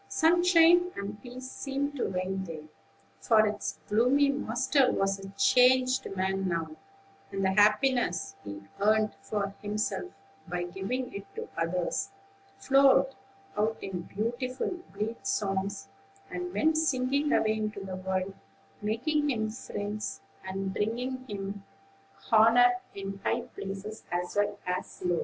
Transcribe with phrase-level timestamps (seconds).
[0.09, 2.63] Sunshine and peace seemed to reign there;
[3.19, 6.75] for its gloomy master was a changed man now,
[7.31, 10.09] and the happiness he earned for himself,
[10.47, 12.09] by giving it to others,
[12.57, 13.13] flowed
[13.55, 15.87] out in beautiful, blithe songs,
[16.31, 18.33] and went singing away into the world,
[18.81, 21.63] making him friends, and bringing him
[22.31, 25.19] honor in high places as well as low.